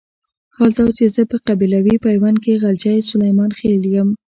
[0.55, 4.09] حال دا چې زه په قبيلوي پيوند کې غلجی سليمان خېل يم.